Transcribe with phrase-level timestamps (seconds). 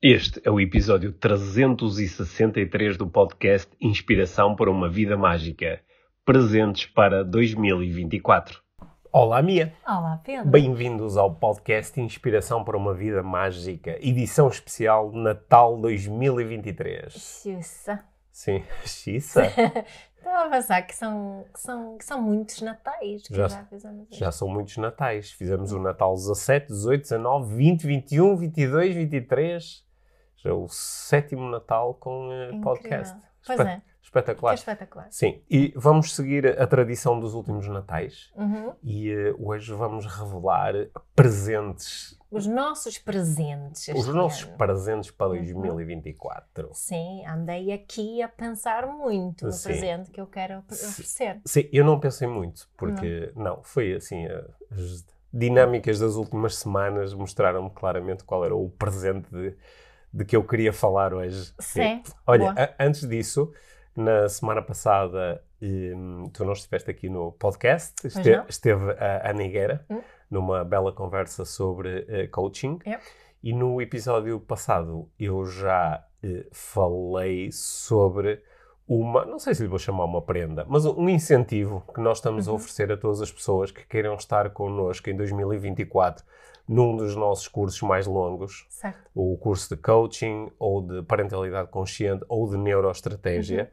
[0.00, 5.80] Este é o episódio 363 do podcast Inspiração para uma Vida Mágica.
[6.24, 8.60] Presentes para 2024.
[9.12, 9.74] Olá, Mia.
[9.84, 10.48] Olá, Pedro.
[10.48, 17.12] Bem-vindos ao podcast Inspiração para uma Vida Mágica, edição especial Natal 2023.
[17.12, 18.04] Xuxa.
[18.30, 19.46] Sim, xiça.
[20.16, 24.06] Estava a pensar que são, que são, que são muitos natais que Já- já, fizemos.
[24.12, 25.32] Já são muitos natais.
[25.32, 29.87] Fizemos o Natal 17, 18, 19, 20, 21, 22, 23.
[30.38, 32.60] Já é o sétimo Natal com Incrível.
[32.62, 33.16] podcast.
[33.46, 34.54] Pois é, Espetacular.
[34.54, 35.06] espetacular.
[35.10, 38.72] Sim, e vamos seguir a tradição dos últimos natais Uhum.
[38.82, 40.72] e eh, hoje vamos revelar
[41.14, 43.88] presentes, Os nossos presentes.
[43.88, 44.56] os nossos ano.
[44.56, 45.36] presentes para Uhum.
[45.36, 46.70] 2024.
[46.72, 49.68] Sim, andei aqui a pensar muito no Sim.
[49.68, 51.40] presente que eu quero oferecer.
[51.44, 57.12] Sim, eu não pensei muito, porque não, foi assim, eh, as dinâmicas das últimas semanas
[57.12, 59.54] mostraram-me claramente qual era o presente de,
[60.18, 61.52] de que eu queria falar hoje.
[61.58, 63.52] Sim, Olha, a- antes disso,
[63.96, 69.84] na semana passada, hum, tu não estiveste aqui no podcast, este- esteve a Ana Higuera
[69.88, 70.00] Hum.
[70.30, 72.78] numa bela conversa sobre eh, coaching.
[72.86, 73.02] Yep.
[73.42, 78.42] E no episódio passado eu já eh, falei sobre
[78.88, 82.48] uma, não sei se lhe vou chamar uma prenda, mas um incentivo que nós estamos
[82.48, 82.56] a Uhum.
[82.56, 86.24] oferecer a todas as pessoas que queiram estar connosco em 2024
[86.66, 88.98] num dos nossos cursos mais longos, Certo.
[89.14, 93.70] o curso de coaching ou de parentalidade consciente ou de neuroestratégia.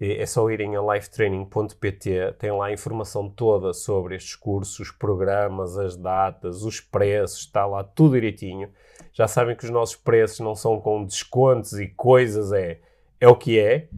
[0.00, 4.90] É é só irem a lifetraining.pt, tem lá a informação toda sobre estes cursos, os
[4.90, 8.68] programas, as datas, os preços, está lá tudo direitinho.
[9.12, 12.78] Já sabem que os nossos preços não são com descontos e coisas, é,
[13.18, 13.88] é o que é.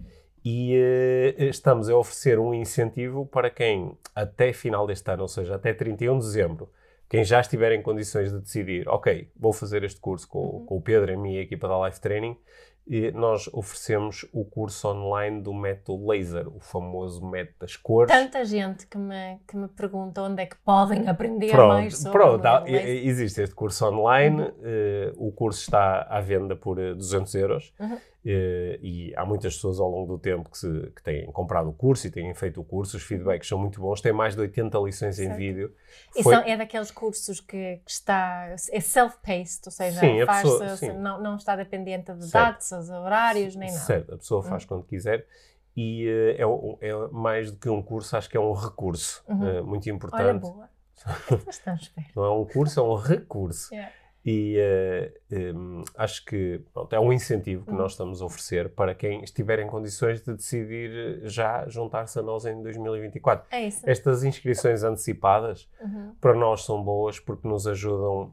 [0.50, 5.56] E eh, estamos a oferecer um incentivo para quem, até final deste ano, ou seja,
[5.56, 6.70] até 31 de dezembro,
[7.06, 10.64] quem já estiver em condições de decidir, ok, vou fazer este curso com, Uhum.
[10.64, 12.34] com o Pedro e a minha equipa da Life Training,
[12.86, 18.10] e nós oferecemos o curso online do método laser, o famoso método das cores.
[18.10, 22.18] Tanta gente que me, que me pergunta onde é que podem aprender Pronto, mais sobre
[22.18, 24.52] pronto, o existe este curso online, Uhum.
[24.62, 27.98] eh, o curso está à venda por eh, 200 euros Uhum.
[28.24, 31.72] Eh, e há muitas pessoas ao longo do tempo que, se- que têm comprado o
[31.72, 34.78] curso e têm feito o curso, os feedbacks são muito bons, tem mais de 80
[34.78, 35.36] lições em Certo.
[35.38, 35.74] vídeo.
[36.16, 40.42] E Foi- são, é daqueles cursos que, que está, é self-paced, ou seja, Sim, faz
[40.42, 40.92] pessoa- sim.
[40.94, 43.84] não, não está dependente de datas, horários, nem nada.
[43.84, 45.26] Certo, a pessoa faz quando quiser
[45.76, 46.42] e eh,
[46.80, 49.48] é, é mais do que um curso, acho que é um recurso Uhum.
[49.48, 50.40] eh, muito Olha, importante.
[50.42, 50.68] boa.
[51.46, 52.10] Bastante esperto.
[52.16, 53.72] Não é um curso, é um recurso.
[53.72, 53.92] Yeah.
[54.30, 57.78] E eh, em, acho que pronto, é um incentivo que Uhum.
[57.78, 60.90] nós estamos a oferecer para quem estiver em condições de decidir
[61.24, 63.46] eh, já juntar-se a nós em 2024.
[63.50, 63.88] É isso.
[63.88, 66.14] Estas inscrições antecipadas Uhum.
[66.20, 68.32] para nós são boas porque nos ajudam.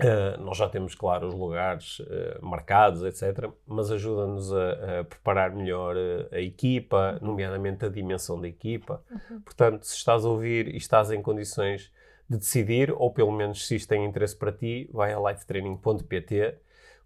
[0.00, 5.54] eh, nós já temos, claro, os lugares eh, marcados, etc., mas ajuda-nos a, a preparar
[5.54, 9.00] melhor eh, a equipa, nomeadamente a dimensão da equipa.
[9.10, 9.40] Uhum.
[9.42, 11.92] Portanto, se estás a ouvir e estás em condições
[12.32, 16.58] de decidir, ou pelo menos se isto tem interesse para ti, vai a lifetraining.pt,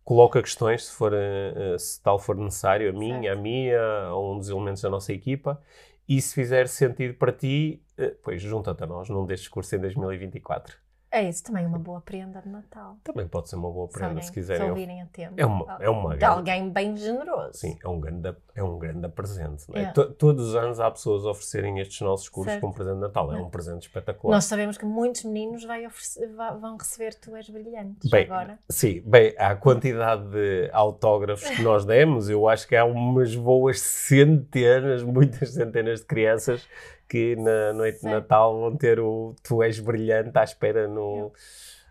[0.05, 3.39] coloca questões, se, for, eh, eh, se tal for necessário, a mim, Certo.
[3.39, 5.61] a minha, a um dos elementos da nossa equipa,
[6.09, 9.81] e se fizer sentido para ti, eh, pois junta-te a nós num destes cursos em
[9.81, 10.86] 2024.
[11.16, 12.97] É isso, também uma boa prenda de Natal.
[13.03, 14.62] Também pode ser uma boa prenda, alguém- se quiserem.
[14.65, 15.32] Se ouvirem a tempo.
[15.37, 17.54] É uma- é uma De grande- alguém bem generoso.
[17.54, 19.65] Sim, é um grande, é um grande presente.
[19.72, 19.87] é?
[19.93, 22.60] To- todos os anos há pessoas a oferecerem estes nossos cursos Certo.
[22.60, 23.32] como presente de Natal.
[23.32, 24.34] É um presente espetacular.
[24.34, 26.28] Nós sabemos que muitos meninos oferecer-
[26.60, 28.59] vão receber Tu és brilhante Bem, agora.
[28.69, 33.81] Sim, bem, a quantidade de autógrafos que nós demos, eu acho que há umas boas
[33.81, 36.66] centenas, muitas centenas de crianças
[37.09, 38.06] que na noite de.
[38.09, 41.33] Natal vão ter o Tu és brilhante à espera no.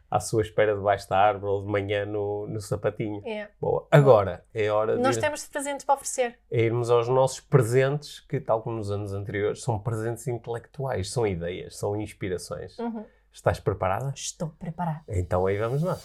[0.09, 3.21] À sua espera debaixo da árvore ou de manhã no, no sapatinho.
[3.25, 3.49] É.
[3.59, 3.85] Boa.
[3.91, 6.37] Agora é hora de Nós ir- temos presentes para oferecer.
[6.49, 11.25] é irmos aos nossos presentes, que, tal como nos anos anteriores, são presentes intelectuais, são
[11.27, 12.77] ideias, são inspirações.
[12.77, 13.03] Uhum.
[13.33, 14.13] Estás preparada?
[14.15, 15.01] Estou preparada.
[15.09, 16.03] Então aí vamos nós.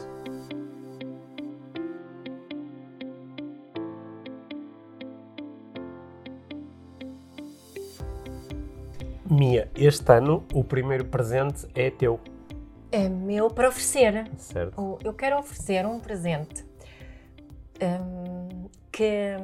[9.30, 12.18] Mia, este ano o primeiro presente é teu,
[12.90, 14.28] É meu para oferecer.
[14.36, 14.98] certo?
[15.04, 16.64] Eu quero oferecer um presente
[17.80, 19.36] hum, que,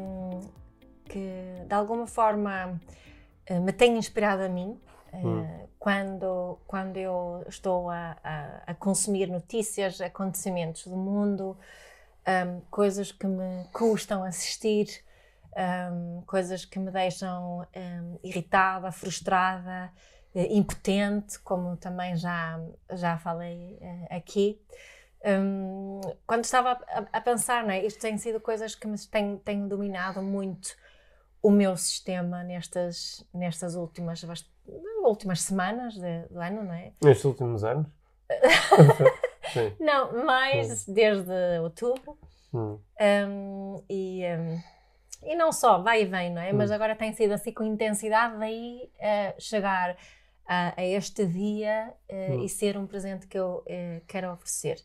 [1.05, 2.81] que de alguma forma
[3.47, 4.79] eh, me tem inspirado a mim.
[5.13, 5.47] eh, Hum.
[5.79, 11.57] Quando, quando eu estou a, a- a consumir notícias, acontecimentos do mundo,
[12.27, 14.89] hum, coisas que me custam assistir,
[15.57, 19.91] hum, coisas que me deixam hum, irritada, frustrada,
[20.35, 22.61] eh, impotente, como também já,
[22.93, 24.61] já falei eh, aqui.
[25.25, 29.67] Um, quando estava a, a, pensar, né, isto tem sido coisas que me têm, têm
[29.67, 30.77] dominado muito
[31.43, 34.25] o meu sistema nestas, nestas últimas,
[35.03, 36.93] últimas semanas de, do ano, não é?
[37.03, 37.87] Nestes últimos anos?
[39.81, 42.19] não, mais desde outubro.
[42.53, 42.79] Hum.
[43.01, 44.61] Um, e, um,
[45.27, 46.53] e não só, vai e vem, não é?
[46.53, 46.57] Hum.
[46.57, 49.97] Mas agora tem sido assim com intensidade, daí uh, chegar
[50.47, 52.45] a, a, este dia uh, hum.
[52.45, 54.77] e ser um presente que eu uh, quero oferecer.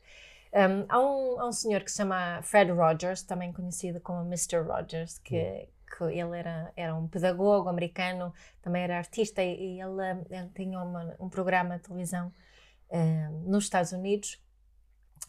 [0.54, 4.62] Um, há, um, há um senhor que se chama Fred Rogers, também conhecido como Mr.
[4.62, 5.68] Rogers, que, hum.
[5.98, 10.80] que ele era, era um pedagogo americano, também era artista e, e ele, ele, tinha
[10.80, 12.34] uma, um programa de televisão
[12.90, 14.42] uh, nos Estados Unidos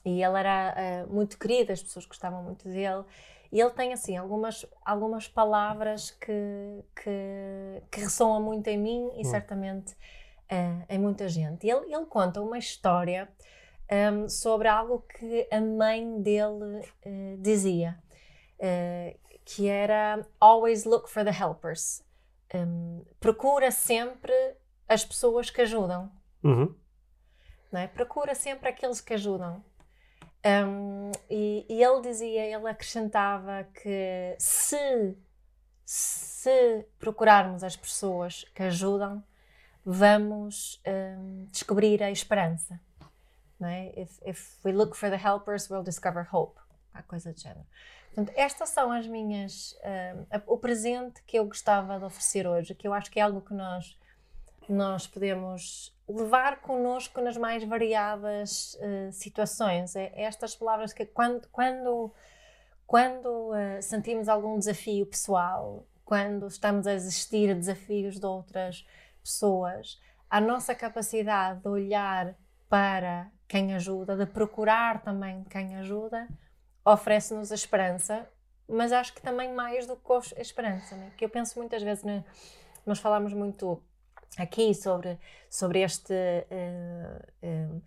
[0.05, 0.75] e ele era
[1.07, 3.05] uh, muito querido, as pessoas gostavam muito dele.
[3.51, 9.21] E ele tem, assim, algumas, algumas palavras que, que, que ressoam muito em mim e
[9.21, 9.25] hum.
[9.25, 11.69] certamente uh, em muita gente.
[11.69, 13.29] Ele, ele conta uma história
[13.91, 17.99] um, sobre algo que a mãe dele uh, dizia,
[19.45, 22.05] que era always look for the helpers.
[22.55, 24.33] Um, procura sempre
[24.89, 26.13] as pessoas que ajudam.
[26.45, 26.75] Uhum.
[27.73, 27.87] Não é?
[27.89, 29.65] Procura sempre aqueles que ajudam.
[30.45, 35.17] Um, e, e, ele dizia, ele acrescentava que se,
[35.85, 39.23] se procurarmos as pessoas que ajudam,
[39.85, 42.81] vamos um, descobrir a esperança.
[43.59, 43.93] Não é?
[43.97, 46.61] if, if we look for the helpers, we'll discover hope.
[46.93, 47.65] A coisa de género.
[48.15, 49.75] Portanto, estas são as minhas.
[50.35, 53.41] Um, o presente que eu gostava de oferecer hoje, que eu acho que é algo
[53.41, 53.99] que nós,
[54.69, 59.97] nós podemos levar connosco nas mais variadas uh, situações.
[59.97, 62.13] É, é, estas palavras que, quando, quando,
[62.87, 68.87] quando uh, sentimos algum desafio pessoal, quando estamos a existir a desafios de outras
[69.23, 72.35] pessoas, a nossa capacidade de olhar
[72.69, 76.27] para quem ajuda, de procurar também quem ajuda,
[76.85, 78.29] oferece-nos a esperança,
[78.69, 81.13] mas acho que também mais do que a esperança, né?
[81.17, 82.25] que eu penso muitas vezes, né?
[82.87, 83.83] nós falamos muito
[84.39, 85.19] aqui sobre,
[85.51, 86.13] sobre este
[87.43, 87.83] uh,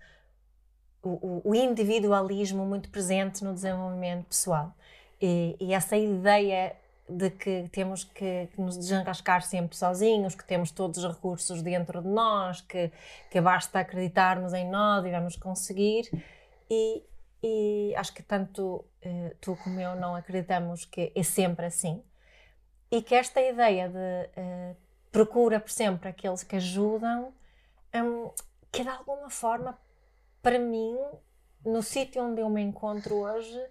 [1.02, 4.74] o, o, individualismo muito presente no desenvolvimento pessoal
[5.22, 6.76] e, e essa ideia
[7.08, 12.02] de que temos que, que, nos desenrascar sempre sozinhos, que temos todos os recursos dentro
[12.02, 12.92] de nós, que,
[13.30, 16.10] que basta acreditarmos em nós e vamos conseguir.
[16.70, 17.04] E,
[17.44, 22.02] e acho que tanto uh, tu como eu não acreditamos que é sempre assim.
[22.92, 24.76] E que esta ideia de uh,
[25.16, 27.34] procura por sempre aqueles que ajudam,
[27.96, 28.30] um,
[28.70, 29.80] que de alguma forma,
[30.42, 30.98] para mim,
[31.66, 33.66] no sítio onde eu me encontro hoje,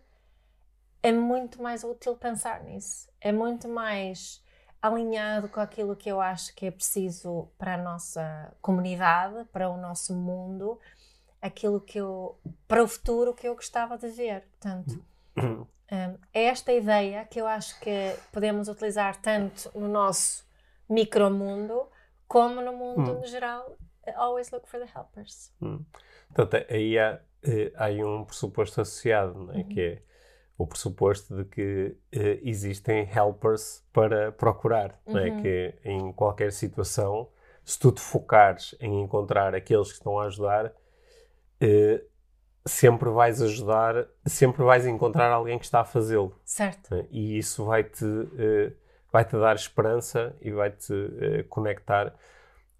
[1.03, 3.11] é muito mais útil pensar nisso.
[3.21, 4.43] É muito mais
[4.81, 9.77] alinhado com aquilo que eu acho que é preciso para a nossa comunidade, para o
[9.77, 10.81] nosso mundo,
[11.43, 14.49] aquilo que eu para o futuro que eu gostava de ver.
[14.53, 15.05] Portanto,
[15.37, 20.43] um, é esta ideia que eu acho que podemos utilizar tanto no nosso
[20.89, 21.89] micromundo
[22.27, 23.21] como no mundo hum.
[23.21, 23.77] no geral.
[24.17, 25.53] Always look for the helpers.
[25.63, 25.85] Hum.
[26.35, 29.59] Portanto, aí há, eh, há aí um pressuposto associado, não é?
[29.59, 29.69] Uhum.
[29.69, 30.03] que é
[30.57, 35.19] o pressuposto de que uh, existem helpers para procurar, uhum.
[35.19, 35.43] é?
[35.43, 37.29] que em qualquer situação,
[37.65, 40.73] se tu te focares em encontrar aqueles que estão a ajudar,
[42.67, 46.39] sempre vais ajudar, sempre vais encontrar alguém que está a fazê-lo.
[46.45, 46.95] Certo.
[46.95, 47.07] É?
[47.11, 48.05] E isso vai-te
[49.15, 50.93] vai-te dar esperança e vai-te
[51.49, 52.13] conectar,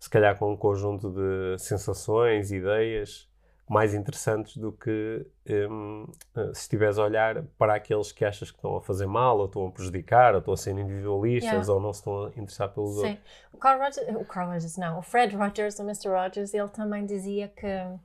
[0.01, 3.29] se calhar, com um conjunto de sensações, ideias,
[3.69, 5.25] mais interessantes do que
[5.71, 9.39] um, eh, se estiveres a olhar para aqueles que achas que estão a fazer mal,
[9.39, 11.73] ou estão a prejudicar, ou estão a ser individualistas, yeah.
[11.73, 13.11] ou não se estão a interessar pelos Sim.
[13.11, 13.21] outros.
[13.53, 16.09] O Carl Rogers, o Carl Rogers não, o Fred Rogers, o Mr.
[16.09, 18.01] Rogers, ele também dizia que uh,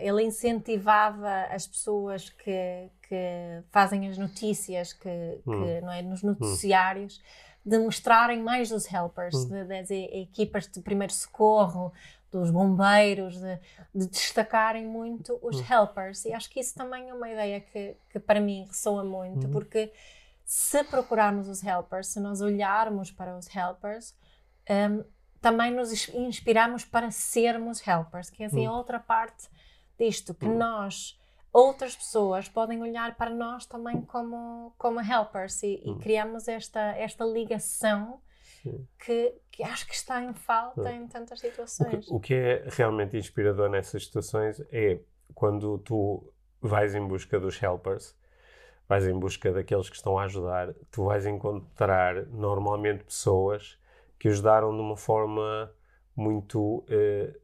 [0.00, 5.08] ele incentivava as pessoas que, que fazem as notícias, que,
[5.44, 5.64] hum.
[5.64, 7.70] que não é, nos noticiários, hum.
[7.70, 9.48] de mostrarem mais os helpers, hum.
[9.48, 11.92] de, das equipas de primeiro socorro,
[12.30, 13.58] dos bombeiros, de,
[13.92, 15.64] de, destacarem muito os uhum.
[15.68, 16.24] helpers.
[16.24, 19.52] E acho que isso também é uma ideia que, que para mim ressoa muito, uhum.
[19.52, 19.92] porque
[20.44, 24.14] se procurarmos os helpers, se nós olharmos para os helpers,
[24.70, 25.02] um,
[25.40, 28.74] também nos inspiramos para sermos helpers, que é assim uhum.
[28.74, 29.48] outra parte
[29.98, 30.56] disto, que uhum.
[30.56, 31.19] nós,
[31.52, 35.98] outras pessoas, podem olhar para nós também como, como helpers e, e uhum.
[35.98, 38.20] criamos esta, esta ligação
[38.98, 42.06] que, que, acho que está em falta em tantas situações.
[42.08, 45.00] O que, o que é realmente inspirador nessas situações é
[45.34, 48.16] quando tu vais em busca dos helpers,
[48.88, 53.78] vais em busca daqueles que estão a ajudar, tu vais encontrar normalmente pessoas
[54.18, 55.72] que ajudaram de uma forma
[56.14, 57.34] muito eh,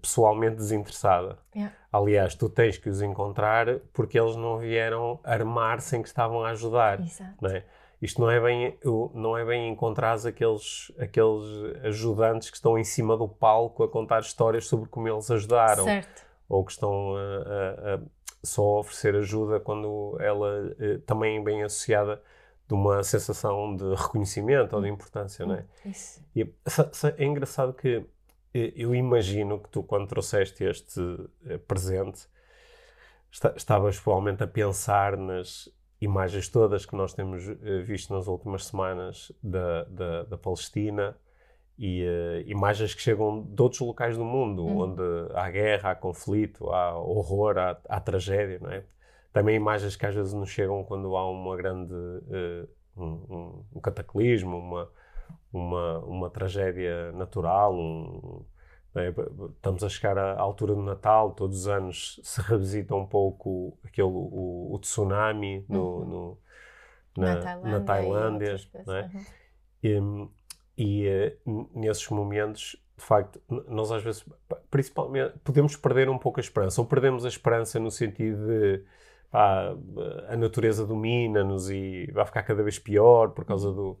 [0.00, 1.38] pessoalmente desinteressada.
[1.54, 1.74] Yeah.
[1.92, 6.50] Aliás, tu tens que os encontrar porque eles não vieram armar-se em que estavam a
[6.50, 7.00] ajudar.
[7.00, 7.34] Exato.
[7.40, 7.64] Não é?
[8.00, 8.78] Isto não é bem,
[9.14, 11.44] não é bem encontrar aqueles, aqueles
[11.84, 15.84] ajudantes que estão em cima do palco a contar histórias sobre como eles ajudaram.
[15.84, 16.22] Certo.
[16.48, 18.00] Ou que estão a, a, a
[18.42, 22.20] só oferecer ajuda quando ela eh, também é bem associada
[22.66, 25.64] de uma sensação de reconhecimento ou de importância, não é?
[25.84, 26.20] Isso.
[26.34, 26.42] E
[27.16, 28.04] é engraçado que eh,
[28.54, 31.00] eu imagino que tu, quando trouxeste este
[31.46, 32.26] eh, presente,
[33.56, 35.68] estavas provavelmente a pensar nas
[36.00, 37.44] imagens todas que nós temos
[37.86, 41.16] visto nas últimas semanas da, da, da Palestina,
[41.78, 44.80] e uh, imagens que chegam de outros locais do mundo, uhum.
[44.82, 45.02] onde
[45.34, 48.84] há guerra, há conflito, há horror, há, há, tragédia, não é?
[49.32, 54.58] Também imagens que às vezes nos chegam quando há uma grande uh, um, um, cataclismo,
[54.58, 54.88] uma,
[55.52, 58.44] uma, uma tragédia natural, um,
[58.94, 59.08] é?
[59.56, 64.08] estamos a chegar à altura do Natal, todos os anos se revisita um pouco aquele,
[64.08, 66.04] o, o tsunami no, uhum.
[66.04, 66.38] no
[67.16, 68.56] na, na Tailândia, na Tailândia
[68.86, 69.10] não é?
[69.82, 70.28] Uhum.
[70.76, 71.08] E, e
[71.46, 74.24] uh, nesses momentos, de facto, nós às vezes,
[74.70, 76.80] principalmente, podemos perder um pouco a esperança.
[76.80, 78.84] Ou perdemos a esperança no sentido de
[79.30, 79.74] pá,
[80.28, 83.98] a natureza domina-nos e vai ficar cada vez pior por causa do,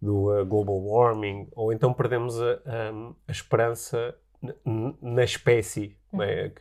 [0.00, 1.48] do uh, global warming.
[1.52, 4.14] Ou então perdemos a, a, a esperança
[5.00, 5.96] na espécie.
[6.12, 6.22] Uhum.
[6.22, 6.52] É?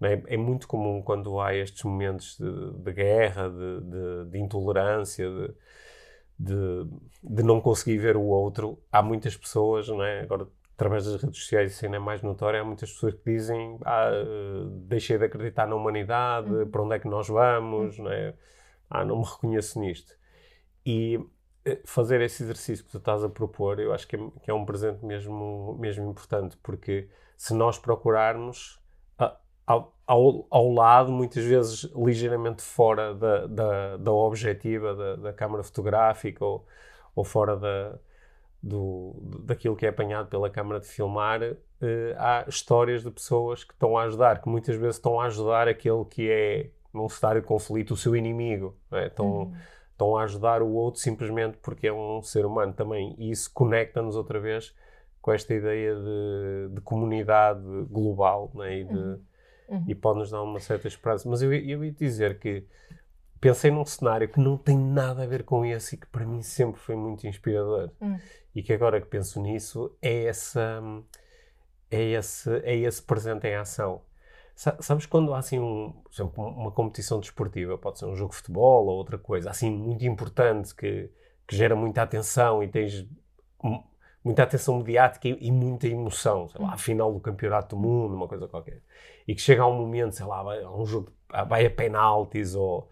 [0.00, 5.28] É, é, muito comum quando há estes momentos de, de guerra, de, de, de intolerância,
[6.38, 8.78] de, não conseguir ver o outro.
[8.92, 10.20] Há muitas pessoas, não é?
[10.20, 12.60] Agora, através das redes sociais, isso ainda é mais notório.
[12.60, 14.10] Há muitas pessoas que dizem: ah,
[14.86, 16.70] deixei de acreditar na humanidade, uhum.
[16.70, 18.04] para onde é que nós vamos, uhum.
[18.04, 18.34] não é?
[18.88, 20.16] Ah, não me reconheço nisto.
[20.86, 21.18] E
[21.84, 24.64] fazer esse exercício que tu estás a propor, eu acho que é, que é um
[24.64, 28.80] presente mesmo, mesmo importante, porque se nós procurarmos
[30.06, 36.42] ao, ao, lado, muitas vezes ligeiramente fora da, da, da objetiva da, da câmara fotográfica
[36.42, 36.66] ou,
[37.14, 37.98] ou fora da,
[38.62, 43.74] do, daquilo que é apanhado pela câmara de filmar, eh, há histórias de pessoas que
[43.74, 47.46] estão a ajudar, que muitas vezes estão a ajudar aquele que é, num cenário de
[47.46, 48.74] conflito, o seu inimigo.
[48.90, 49.06] É?
[49.08, 49.54] Estão, uhum.
[49.98, 53.14] Estão a ajudar o outro simplesmente porque é um ser humano também.
[53.18, 54.74] E isso conecta-nos outra vez
[55.20, 58.78] com esta ideia de, de comunidade global né?
[58.78, 58.94] e de.
[58.94, 59.28] Uhum
[59.68, 59.84] uhum.
[59.86, 61.28] e pode-nos dar uma certa esperança.
[61.28, 62.64] Mas eu, eu ia dizer que
[63.40, 66.42] pensei num cenário que não tem nada a ver com esse e que para mim
[66.42, 67.90] sempre foi muito inspirador.
[68.00, 68.18] Uhum.
[68.54, 70.82] E que agora que penso nisso é essa
[71.90, 74.02] é esse, é esse presente em ação.
[74.80, 78.38] Sabes quando há assim, um, por exemplo, uma competição desportiva, pode ser um jogo de
[78.38, 81.08] futebol ou outra coisa, assim muito importante que,
[81.46, 83.06] que gera muita atenção e tens
[84.24, 86.78] muita atenção mediática e, e muita emoção, sei lá, a uhum.
[86.78, 88.82] final do campeonato do mundo, uma coisa qualquer
[89.28, 91.12] e que chega a um momento, sei lá, vai um jogo,
[91.46, 92.88] vai a penaltis ou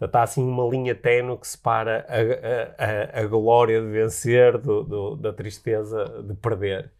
[0.00, 4.82] está assim uma linha tenue que separa a, a, a, a glória de vencer do,
[4.82, 6.92] do, da tristeza de perder.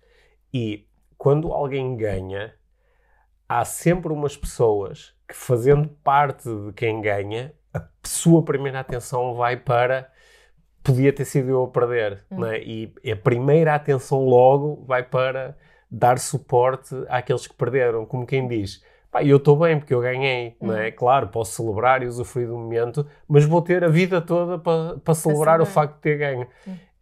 [0.55, 0.87] E
[1.17, 2.55] quando alguém ganha,
[3.49, 9.57] há sempre umas pessoas que, fazendo parte de quem ganha, a sua primeira atenção vai
[9.57, 10.11] para
[10.83, 12.41] podia ter sido eu a perder, hum.
[12.41, 12.61] né?
[12.61, 15.57] e a primeira atenção logo vai para
[15.91, 20.57] dar suporte àqueles que perderam, como quem diz, pá, eu estou bem porque eu ganhei,
[20.61, 20.87] não é?
[20.87, 20.93] Uhum.
[20.97, 25.15] Claro, posso celebrar e usufruir do momento, mas vou ter a vida toda para pa
[25.15, 26.47] celebrar o facto de ter ganho.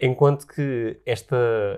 [0.00, 1.36] Enquanto que esta,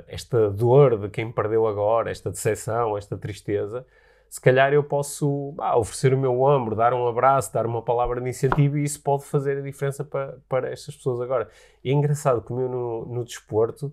[0.09, 3.87] esta dor de quem perdeu agora, esta decepção, esta tristeza,
[4.29, 8.21] se calhar eu posso ah, oferecer o meu ombro, dar um abraço, dar uma palavra
[8.21, 11.49] de incentivo e isso pode fazer a diferença para, para estas pessoas agora.
[11.83, 13.93] E é engraçado que no, no desporto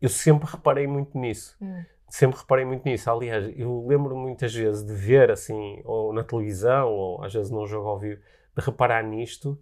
[0.00, 1.56] eu sempre reparei muito nisso.
[1.60, 3.10] Hum sempre reparei muito nisso.
[3.10, 7.66] Aliás, eu lembro muitas vezes de ver assim, ou na televisão, ou às vezes num
[7.66, 8.20] jogo ao vivo,
[8.56, 9.60] de reparar nisto.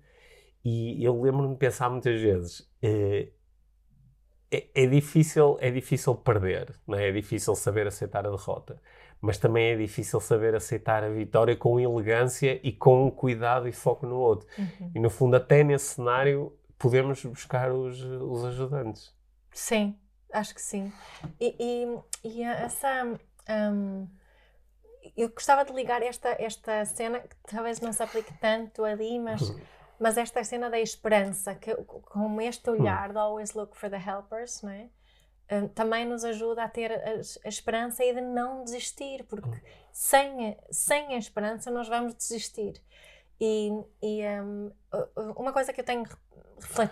[0.62, 3.28] E eu lembro-me de pensar muitas vezes: é,
[4.50, 7.08] é, é, difícil, é difícil perder, não é?
[7.08, 8.78] é difícil saber aceitar a derrota,
[9.22, 14.06] mas também é difícil saber aceitar a vitória com elegância e com cuidado e foco
[14.06, 14.46] no outro.
[14.58, 14.92] Uhum.
[14.94, 19.14] E no fundo, até nesse cenário, podemos buscar os, os ajudantes.
[19.52, 19.96] Sim,
[20.32, 20.90] Acho que sim.
[21.38, 23.04] E, e, e essa.
[23.48, 24.08] Um,
[25.16, 29.42] eu gostava de ligar esta, esta cena, que talvez não se aplique tanto ali, mas,
[29.42, 29.60] uhum.
[30.00, 32.80] mas esta cena da esperança, que, com este uhum.
[32.80, 34.88] olhar de always look for the helpers, não é?
[35.52, 39.60] Um, também nos ajuda a ter a, esperança e de não desistir, porque uhum.
[39.92, 42.80] sem, sem a esperança nós vamos desistir.
[43.38, 44.72] E, e um,
[45.36, 46.06] uma coisa que eu tenho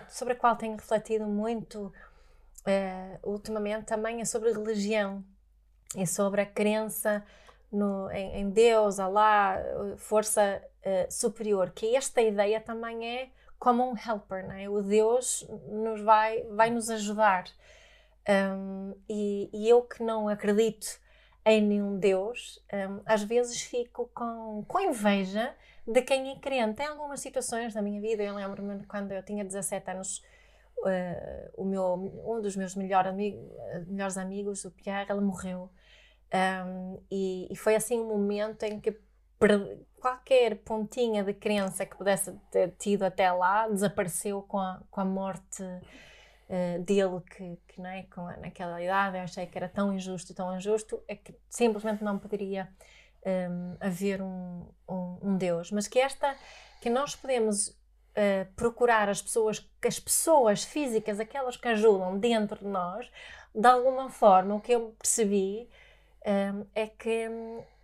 [0.09, 1.91] sobre a qual tenho refletido muito
[2.67, 5.23] uh, ultimamente também é sobre religião
[5.95, 7.23] e sobre a crença
[7.71, 9.57] no, em, em Deus, Alá,
[9.97, 14.69] força uh, superior, que esta ideia também é como um helper, não é?
[14.69, 17.45] O Deus nos vai, vai nos ajudar.
[18.27, 20.99] Um, e, e, eu que não acredito
[21.43, 25.55] em nenhum Deus, um, às vezes fico com, com inveja
[25.87, 26.81] de quem é crente.
[26.81, 30.23] Em algumas situações da minha vida, eu lembro-me quando eu tinha 17 anos,
[30.79, 33.51] uh, o meu, um dos meus melhor amigo,
[33.87, 35.69] melhores amigos, o Pierre, ele morreu.
[36.33, 38.95] Um, e, e, foi assim um momento em que
[39.99, 45.05] qualquer pontinha de crença que pudesse ter tido até lá desapareceu com a, com a
[45.05, 45.63] morte
[46.51, 50.33] uh, dele, que, que não é, com naquela idade eu achei que era tão injusto,
[50.33, 52.69] tão injusto, é que simplesmente não poderia
[53.25, 55.71] um, haver um, um, um, Deus.
[55.71, 56.35] Mas que esta,
[56.81, 62.67] que nós podemos uh, procurar as pessoas, as pessoas físicas, aquelas que ajudam dentro de
[62.67, 63.09] nós,
[63.53, 65.69] de alguma forma, o que eu percebi
[66.25, 67.29] um, é que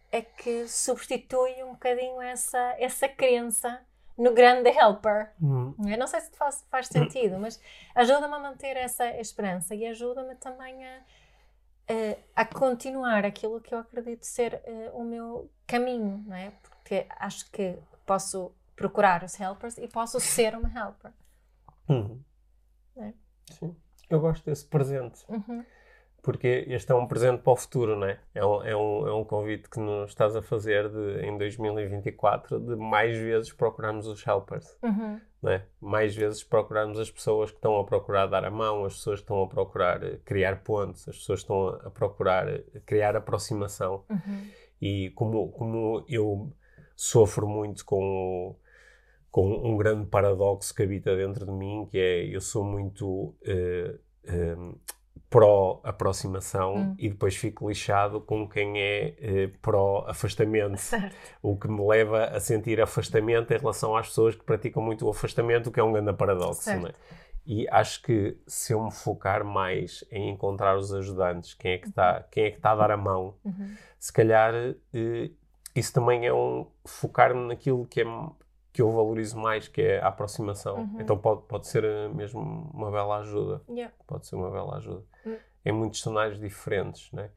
[0.10, 3.82] é que substitui um bocadinho essa, essa crença
[4.18, 5.32] no grande helper.
[5.42, 5.76] Uhum.
[5.88, 7.62] Eu não sei se faz, faz sentido, mas
[7.94, 11.02] ajuda-me a manter essa esperança e ajuda-me também a,
[12.36, 16.52] a, a, continuar aquilo que eu acredito ser uh, o meu caminho, não é?
[16.64, 21.12] Porque acho que posso procurar os helpers e posso ser uma helper.
[21.88, 22.22] Uhum.
[22.98, 23.14] É?
[23.52, 23.76] Sim,
[24.10, 25.24] eu gosto desse presente.
[25.30, 25.64] Uhum
[26.28, 28.20] porque este é um presente para o futuro, não é?
[28.36, 32.60] É um, é um, é um convite que nos estás a fazer de, em 2024
[32.60, 35.22] de mais vezes procurarmos os helpers, uhum.
[35.42, 35.64] não é?
[35.80, 39.24] Mais vezes procurarmos as pessoas que estão a procurar dar a mão, as pessoas que
[39.24, 44.04] estão a procurar eh, criar pontes, as pessoas que estão a, procurar eh, criar aproximação.
[44.10, 44.48] Uhum.
[44.82, 46.52] E como, como eu
[46.94, 48.54] sofro muito com
[49.32, 53.36] com um grande paradoxo que habita dentro de mim, que é eu sou muito uh,
[54.26, 54.80] uh,
[55.30, 56.96] pró-aproximação hum.
[56.98, 60.82] e depois fico lixado com quem é eh, pró-afastamento.
[61.42, 65.10] O que me leva a sentir afastamento em relação às pessoas que praticam muito o
[65.10, 66.70] afastamento, o que é um grande paradoxo.
[66.70, 66.94] É?
[67.46, 71.88] E acho que se eu me focar mais em encontrar os ajudantes, quem é que
[71.88, 72.44] está uhum.
[72.44, 73.76] é que tá a dar a mão, uhum.
[74.00, 75.30] se calhar eh,
[75.76, 78.06] isso também é um focar-me naquilo que é
[78.74, 80.78] que eu valorizo mais, que é a aproximação.
[80.78, 81.02] Uhum.
[81.02, 83.62] Então pode, pode ser eh, mesmo uma bela ajuda.
[83.68, 83.92] Yeah.
[84.06, 85.04] Pode ser uma bela ajuda.
[85.66, 87.30] Em muitos cenários diferentes, né?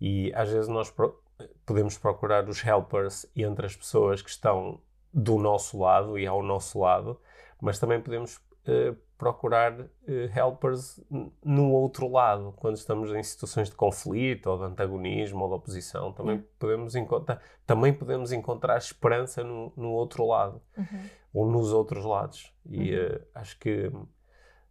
[0.00, 1.20] E às vezes nós pro
[1.66, 4.80] podemos procurar os helpers entre as pessoas que estão
[5.12, 7.20] do nosso lado e ao nosso lado,
[7.60, 9.88] mas também podemos uh, procurar uh,
[10.34, 11.00] helpers
[11.44, 16.12] no outro lado, quando estamos em situações de conflito ou de antagonismo ou de oposição,
[16.12, 16.44] também uhum.
[16.58, 21.04] podemos encontrar também podemos encontrar esperança no, no outro lado uhum.
[21.32, 23.06] ou nos outros lados e uhum.
[23.06, 23.92] uh, acho que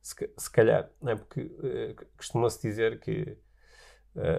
[0.02, 3.38] se, se calhar não é porque uh, costuma-se dizer que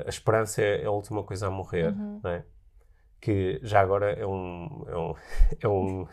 [0.04, 2.20] a esperança é, é, a última coisa a morrer, uhum.
[2.22, 2.44] não é?
[3.20, 5.14] Que já agora é um, é um,
[5.60, 6.06] é um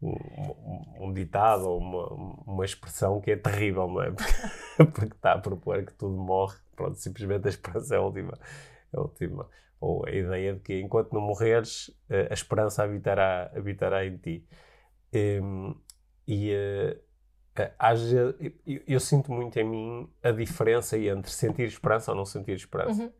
[0.00, 2.06] um, um, ditado ou uma,
[2.46, 4.12] uma expressão que é terrível, não é?
[4.12, 8.38] Porque, porque está a propor que tudo morre, pronto, simplesmente a esperança é a última.
[8.92, 9.48] É a última.
[9.80, 11.90] Ou a ideia de que enquanto não morreres,
[12.30, 14.46] a esperança habitará, habitará em ti.
[15.12, 15.74] Um,
[16.26, 17.00] e uh,
[17.78, 18.34] haja,
[18.66, 23.02] eu, eu, sinto muito em mim a diferença entre sentir esperança ou não sentir esperança.
[23.02, 23.12] Uhum.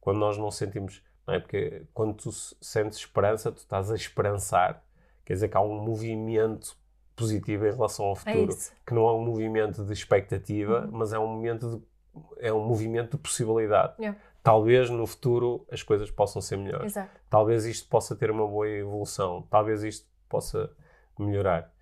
[0.00, 1.40] Quando nós não sentimos, não é?
[1.40, 4.82] Porque quando tu sentes esperança, tu estás a esperançar
[5.24, 6.76] Quer dizer que há um movimento
[7.14, 10.90] positivo em relação ao é futuro, é que não é um movimento de expectativa, uhum.
[10.92, 11.82] mas é um momento de,
[12.38, 13.94] é um movimento de possibilidade.
[13.98, 14.18] Yeah.
[14.42, 16.92] Talvez no futuro as coisas possam ser melhores.
[16.92, 17.10] Exato.
[17.30, 19.46] Talvez isto possa ter uma boa evolução.
[19.48, 20.70] Talvez isto possa
[21.18, 21.72] melhorar.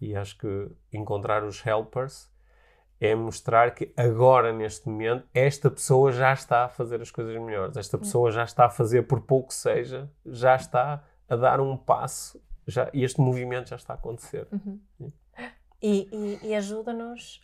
[0.00, 2.30] E acho que encontrar os helpers
[3.00, 7.76] é mostrar que agora, neste momento, esta pessoa já está a fazer as coisas melhores.
[7.76, 11.76] Esta pessoa já está a fazer, por pouco que seja, já está a dar um
[11.76, 14.46] passo já, este movimento já está a acontecer.
[14.52, 14.80] Uhum.
[15.80, 17.40] E, e, e ajuda-nos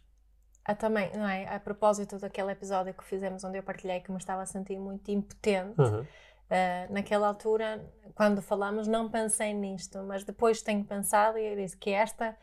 [0.64, 1.46] a também, não é?
[1.54, 5.10] A propósito daquele episódio que fizemos onde eu partilhei que me estava a sentir muito
[5.10, 5.80] impotente.
[5.80, 6.06] Uhum.
[6.44, 11.76] Uh, naquela altura, quando falamos, não pensei nisto, mas depois tenho pensado e eu disse
[11.76, 12.36] que esta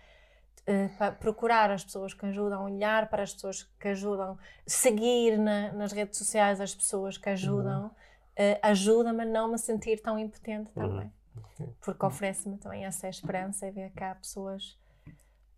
[0.62, 5.92] uh, procurar as pessoas que ajudam, olhar para as pessoas que ajudam, seguir na, nas
[5.92, 7.90] redes sociais as pessoas que ajudam, uhum.
[7.90, 10.90] uh, ajuda-me a não me sentir tão impotente uhum.
[10.90, 11.14] também.
[11.80, 14.80] Porque oferece-me também essa esperança e ver que há pessoas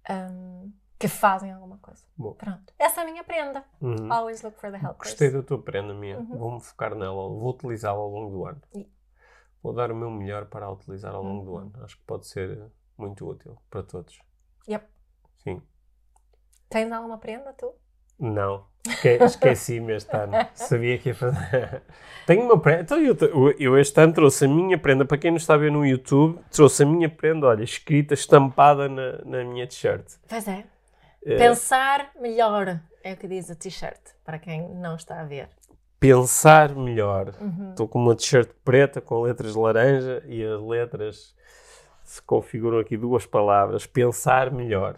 [0.09, 0.71] um,
[1.03, 2.01] que fazem alguma coisa.
[2.17, 2.33] Bom.
[2.33, 2.73] Pronto.
[2.79, 3.61] Essa é a minha prenda.
[3.81, 4.11] Uhum.
[4.11, 5.09] Always look for the helpers.
[5.09, 6.17] Gostei da tua prenda, minha.
[6.17, 6.37] Uhum.
[6.37, 7.11] Vou-me focar nela.
[7.11, 8.61] Vou utilizá-la ao longo do ano.
[8.73, 8.89] E...
[9.61, 11.45] Vou dar o meu melhor para a utilizar ao longo uhum.
[11.45, 11.83] do ano.
[11.83, 14.17] Acho que pode ser muito útil para todos.
[14.65, 14.85] Yep.
[15.39, 15.61] Sim.
[16.69, 17.73] Tens alguma prenda, tu?
[18.17, 18.65] Não,
[19.25, 20.33] esqueci-me este ano.
[20.53, 21.83] Sabia que ia fazer.
[22.25, 22.81] Tenho uma prenda.
[22.81, 23.17] Então eu,
[23.59, 25.03] eu, este ano trouxe a minha prenda.
[25.03, 28.87] Para quem não está a ver no YouTube, trouxe a minha prenda, olha, escrita, estampada
[28.87, 30.05] na, na minha t-shirt.
[30.29, 30.63] Pois é.
[31.25, 31.37] É.
[31.37, 35.49] Pensar melhor é o que diz a t-shirt, para quem não está a ver.
[35.99, 37.33] Pensar melhor.
[37.39, 37.69] Uhum.
[37.69, 41.35] Estou com uma t-shirt preta com letras laranja e as letras
[42.03, 43.85] se configuram aqui duas palavras.
[43.85, 44.97] Pensar melhor.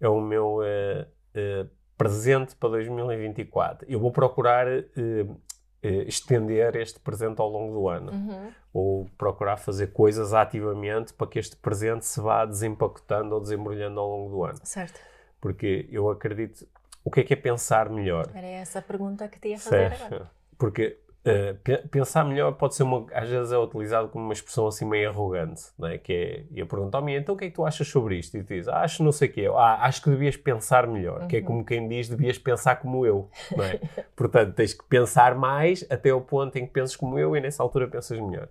[0.00, 3.86] É o meu uh, uh, presente para 2024.
[3.88, 5.40] Eu vou procurar uh,
[5.82, 8.12] estender este presente ao longo do ano.
[8.12, 8.52] Uhum.
[8.72, 14.08] Ou procurar fazer coisas ativamente para que este presente se vá desempacotando ou desembrulhando ao
[14.08, 14.58] longo do ano.
[14.62, 15.00] Certo.
[15.40, 16.66] Porque eu acredito.
[17.04, 18.28] O que é que é pensar melhor?
[18.34, 20.14] Era essa a pergunta que te ia fazer certo.
[20.14, 20.30] agora.
[20.58, 23.06] Porque uh, pensar melhor pode ser uma.
[23.12, 25.96] Às vezes é utilizado como uma expressão assim meio arrogante, não é?
[25.96, 26.44] Que é.
[26.50, 28.36] E eu pergunto ao então o que é que tu achas sobre isto?
[28.36, 29.48] E tu dizes, ah, acho não sei o quê.
[29.54, 31.22] Ah, acho que devias pensar melhor.
[31.22, 31.28] Uhum.
[31.28, 33.80] Que é como quem diz, devias pensar como eu, não é?
[34.16, 37.62] Portanto, tens que pensar mais até o ponto em que penses como eu e nessa
[37.62, 38.48] altura pensas melhor.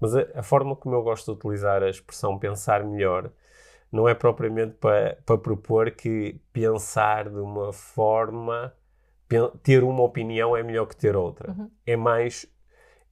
[0.00, 3.30] Mas a, a forma como eu gosto de utilizar a expressão pensar melhor
[3.92, 8.72] não é propriamente para, para propor que pensar de uma forma,
[9.62, 11.52] ter uma opinião é melhor que ter outra.
[11.52, 11.70] Uhum.
[11.86, 12.50] É mais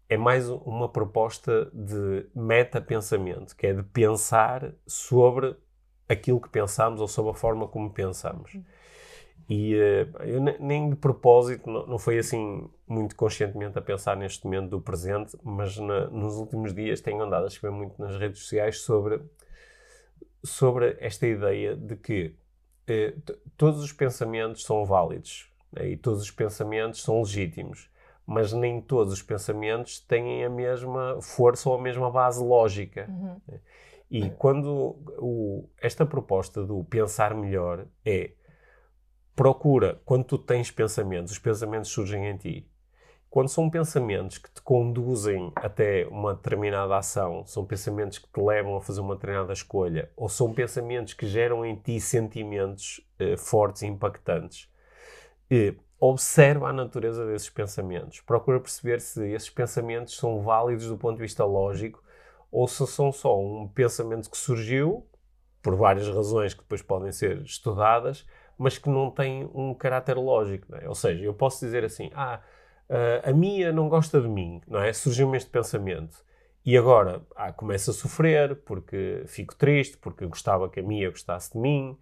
[0.08, 5.54] é mais uma proposta de meta-pensamento, que é de pensar sobre
[6.08, 8.54] aquilo que pensamos ou sobre a forma como pensamos.
[8.54, 8.64] Uhum.
[9.48, 14.44] E uh, eu nem de propósito, não, não, foi assim muito conscientemente a pensar neste
[14.44, 18.40] momento do presente, mas na, nos últimos dias tenho andado a escrever muito nas redes
[18.40, 19.20] sociais sobre
[20.42, 22.34] sobre esta ideia de que
[22.86, 23.14] eh,
[23.56, 27.90] todos os pensamentos são válidos né, e todos os pensamentos são legítimos,
[28.26, 33.06] mas nem todos os pensamentos têm a mesma força ou a mesma base lógica.
[33.08, 33.40] Uhum.
[33.46, 33.60] Né.
[34.10, 38.32] E quando o, esta proposta do pensar melhor é
[39.36, 42.69] procura, quando tu tens pensamentos, os pensamentos surgem em ti,
[43.30, 48.76] quando são pensamentos que te conduzem até uma determinada ação, são pensamentos que te levam
[48.76, 53.82] a fazer uma determinada escolha, ou são pensamentos que geram em ti sentimentos eh, fortes
[53.82, 54.68] e impactantes,
[55.48, 58.20] eh, observa a natureza desses pensamentos.
[58.20, 62.02] Procura perceber se esses pensamentos são válidos do ponto de vista lógico
[62.50, 65.06] ou se são só um pensamento que surgiu,
[65.62, 68.26] por várias razões que depois podem ser estudadas,
[68.58, 70.74] mas que não tem um caráter lógico.
[70.74, 70.88] É?
[70.88, 72.40] Ou seja, eu posso dizer assim, ah,
[72.90, 74.92] Uh, a Mia não gosta de mim, não é?
[74.92, 76.24] Surgiu-me este pensamento.
[76.66, 81.52] E agora ah, começo a sofrer porque fico triste, porque gostava que a Mia gostasse
[81.52, 81.96] de mim,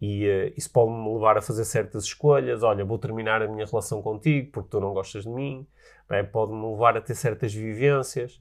[0.00, 2.62] e uh, isso pode-me levar a fazer certas escolhas.
[2.62, 5.66] Olha, vou terminar a minha relação contigo porque tu não gostas de mim,
[6.08, 6.22] é?
[6.22, 8.40] pode-me levar a ter certas vivências.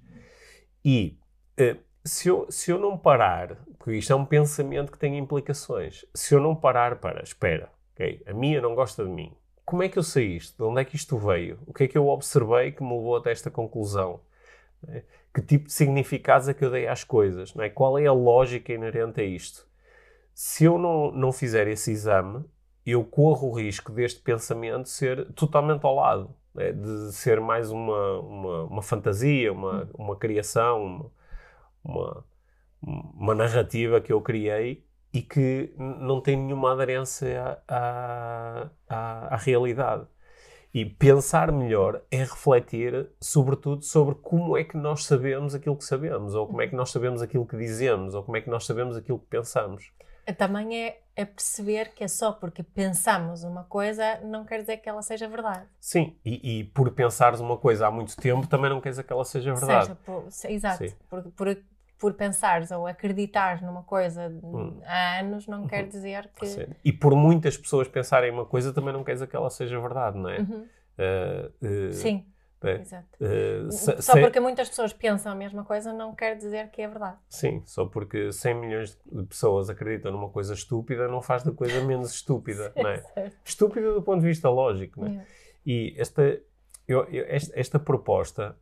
[0.85, 1.19] E
[1.59, 6.05] uh, se, eu, se eu não parar, porque isto é um pensamento que tem implicações,
[6.13, 9.33] se eu não parar para, espera, okay, a Mia não gosta de mim,
[9.69, 10.57] como é que eu sei isto?
[10.57, 11.59] De onde é que isto veio?
[11.67, 14.19] O que é que eu observei que me levou até esta conclusão?
[14.87, 15.03] É?
[15.31, 17.53] Que tipo de significados é que eu dei às coisas?
[17.55, 17.69] É?
[17.69, 19.67] Qual é a lógica inerente a isto?
[20.33, 22.43] Se eu não, não fizer esse exame,
[22.83, 26.71] eu corro o risco deste pensamento ser totalmente ao lado, é?
[26.71, 31.11] de ser mais uma, uma, uma fantasia, uma, uma criação,
[31.83, 32.25] uma,
[32.81, 40.05] uma narrativa que eu criei e que não tem nenhuma aderência à, à, à, realidade.
[40.71, 46.35] E pensar melhor é refletir, sobretudo, sobre como é que nós sabemos aquilo que sabemos,
[46.35, 48.95] ou como é que nós sabemos aquilo que dizemos, ou como é que nós sabemos
[48.95, 49.91] aquilo que pensamos.
[50.37, 54.87] Também é, é perceber que é só porque pensamos uma coisa não quer dizer que
[54.87, 55.65] ela seja verdade.
[55.79, 59.11] Sim, e, e por pensares uma coisa há muito tempo também não quer dizer que
[59.11, 59.87] ela seja verdade.
[59.87, 60.85] Seja, por, exato.
[61.09, 61.57] Por, por,
[61.99, 64.79] por pensares ou acreditares numa coisa hum.
[64.85, 65.89] há anos não quer uhum.
[65.89, 66.47] dizer que.
[66.47, 66.67] Sim.
[66.83, 70.17] E por muitas pessoas pensarem uma coisa também não quer dizer que ela seja verdade,
[70.17, 70.39] não é?
[70.39, 70.67] Uhum.
[70.97, 72.25] Uh, uh, Sim.
[72.61, 73.07] Exato.
[73.21, 76.87] Uh, se, só porque muitas pessoas pensam a mesma coisa não quer dizer que é
[76.89, 77.17] verdade.
[77.29, 81.81] Sim, só porque 100 milhões de pessoas acreditam numa coisa estúpida não faz da coisa
[81.85, 83.01] menos estúpida, não é?
[83.45, 85.11] Estúpida do ponto de vista lógico, não é?
[85.11, 85.29] Yeah.
[85.65, 86.21] E esta,
[86.85, 88.57] eu, eu, esta, esta proposta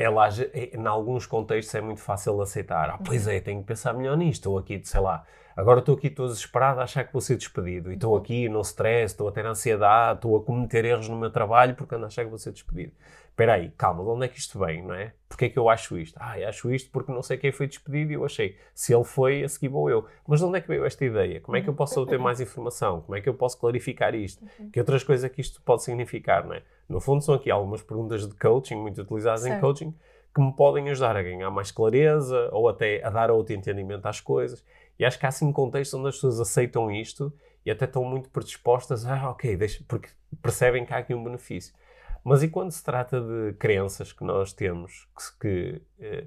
[0.00, 2.88] ela, em alguns contextos, é muito fácil aceitar.
[2.88, 4.40] Ah, pois é, tenho que pensar melhor nisto.
[4.40, 5.24] Estou aqui, sei lá,
[5.60, 7.90] agora estou aqui, estou desesperado a achar que vou ser despedido.
[7.90, 11.30] E estou aqui no stress, estou a ter ansiedade, estou a cometer erros no meu
[11.30, 12.92] trabalho porque ando a achar que vou ser despedido.
[13.28, 15.14] Espera aí, calma, de onde é que isto vem, não é?
[15.28, 16.16] Porquê é que eu acho isto?
[16.20, 18.56] Ah, acho isto porque não sei quem foi despedido e eu achei.
[18.74, 20.04] Se ele foi, a seguir vou eu.
[20.26, 21.40] Mas de onde é que veio esta ideia?
[21.40, 23.00] Como é que eu posso obter mais informação?
[23.00, 24.44] Como é que eu posso clarificar isto?
[24.70, 26.62] Que outras coisas é que isto pode significar, não é?
[26.88, 29.56] No fundo, são aqui algumas perguntas de coaching, muito utilizadas certo.
[29.56, 29.94] em coaching,
[30.34, 34.20] que me podem ajudar a ganhar mais clareza ou até a dar outro entendimento às
[34.20, 34.64] coisas.
[35.00, 37.32] E acho que há assim contextos onde as pessoas aceitam isto
[37.64, 40.10] e até estão muito predispostas a, ah, ok, deixa, porque
[40.42, 41.74] percebem que há aqui um benefício.
[42.22, 45.08] Mas e quando se trata de crenças que nós temos
[45.40, 46.26] que, que, eh,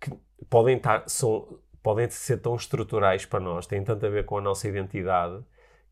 [0.00, 0.10] que
[0.50, 4.40] podem, estar, são, podem ser tão estruturais para nós, têm tanto a ver com a
[4.40, 5.40] nossa identidade,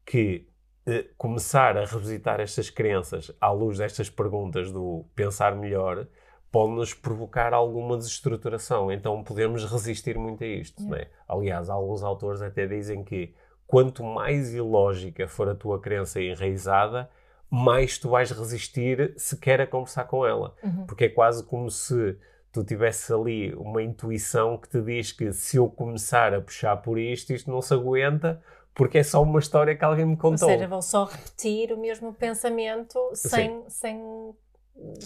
[0.05, 0.49] que
[0.85, 6.09] eh, começar a revisitar estas crenças à luz destas perguntas do pensar melhor
[6.53, 8.93] pode-nos provocar alguma desestruturação.
[8.93, 10.83] Então podemos resistir muito a isto.
[10.83, 10.99] Yeah.
[10.99, 11.11] Né?
[11.27, 13.35] Aliás, alguns autores até dizem que
[13.67, 17.11] quanto mais ilógica for a tua crença enraizada,
[17.51, 20.55] mais tu vais resistir sequer a conversar com ela.
[20.63, 20.87] Uhum.
[20.87, 22.19] Porque é quase como se
[22.53, 26.99] tu tivesse ali uma intuição que te diz que se eu começar a puxar por
[26.99, 28.43] isto, isto não se aguenta,
[28.75, 30.49] porque é só uma história que alguém me contou.
[30.49, 34.35] Ou seja, vou só repetir o mesmo pensamento sem, sem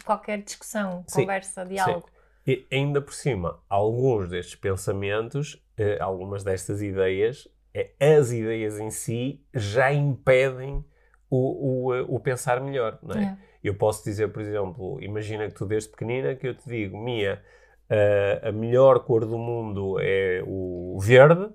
[0.04, 1.22] qualquer discussão, Sim.
[1.22, 2.08] conversa, diálogo.
[2.08, 2.16] Sim.
[2.46, 8.90] E ainda por cima, alguns destes pensamentos, eh, algumas destas ideias, eh, as ideias em
[8.90, 10.84] si já impedem
[11.28, 13.24] o, o, eh, o pensar melhor, não é?
[13.24, 13.36] é?
[13.64, 17.42] Eu posso dizer, por exemplo, imagina que tu desde pequenina que eu te digo, Mia,
[17.90, 21.50] a, a melhor cor do mundo é o verde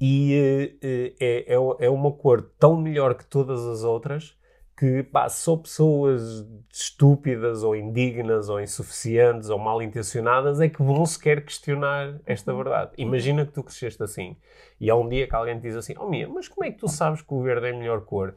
[0.00, 0.76] e
[1.20, 4.36] é, é, é uma cor tão melhor que todas as outras
[4.76, 11.06] que pá, só pessoas estúpidas ou indignas ou insuficientes ou mal intencionadas é que vão
[11.06, 12.58] sequer questionar esta uhum.
[12.58, 12.90] verdade.
[12.98, 14.36] Imagina que tu cresceste assim
[14.78, 16.78] e há um dia que alguém te diz assim: Oh, Mia, mas como é que
[16.78, 18.34] tu sabes que o verde é a melhor cor?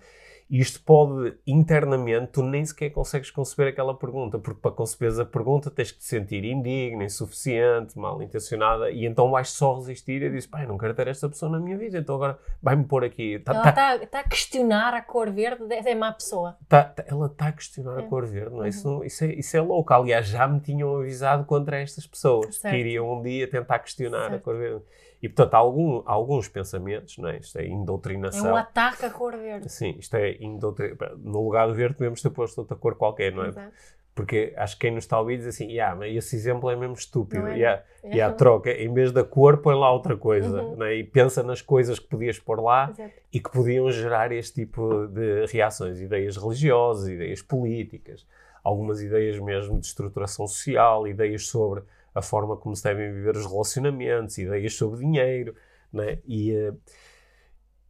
[0.50, 5.26] E isto pode, internamente, tu nem sequer consegues conceber aquela pergunta, porque para conceberes a
[5.26, 10.30] pergunta tens que te sentir indigna, insuficiente, mal intencionada, e então vais só resistir e
[10.30, 13.38] dizes, pai, não quero ter esta pessoa na minha vida, então agora vai-me pôr aqui.
[13.40, 16.58] Tá, ela está tá, tá a questionar a cor verde, é má pessoa.
[16.68, 18.04] Tá, tá ela está a questionar é.
[18.04, 18.62] a cor verde, não é?
[18.64, 18.68] Uhum.
[18.70, 19.28] Isso, isso, é?
[19.28, 19.94] isso é louco.
[19.94, 22.74] Aliás, já me tinham avisado contra estas pessoas, certo.
[22.74, 24.36] que iriam um dia tentar questionar certo.
[24.36, 24.84] a cor verde.
[25.22, 27.38] E, portanto, há algum, alguns pensamentos, não é?
[27.38, 28.50] isto é indoutrinação.
[28.50, 29.70] É um ataque à cor verde.
[29.70, 31.18] Sim, isto é indoutrinação.
[31.18, 33.50] No lugar do verde devemos ter posto outra cor qualquer, não é?
[33.50, 33.74] Exato.
[34.16, 36.76] Porque acho que quem nos está a ouvir diz assim, yeah, mas esse exemplo é
[36.76, 37.48] mesmo estúpido.
[37.48, 37.56] É?
[37.56, 38.10] Yeah, é.
[38.10, 40.62] yeah, troca, em vez da cor, põe lá outra coisa.
[40.62, 40.84] Uhum.
[40.84, 40.96] É?
[40.96, 43.14] E pensa nas coisas que podias pôr lá Exato.
[43.32, 46.02] e que podiam gerar este tipo de reações.
[46.02, 48.28] Ideias religiosas, ideias políticas,
[48.62, 51.82] algumas ideias mesmo de estruturação social, ideias sobre
[52.14, 55.56] a forma como se devem viver os relacionamentos, ideias sobre dinheiro,
[55.92, 56.20] né?
[56.26, 56.80] E, uh,